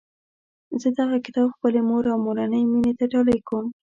زه 0.81 0.87
دغه 0.99 1.17
کتاب 1.25 1.47
خپلي 1.55 1.81
مور 1.89 2.03
او 2.11 2.17
مورنۍ 2.25 2.63
میني 2.71 2.93
ته 2.99 3.05
ډالۍ 3.11 3.39
کوم 3.47 3.65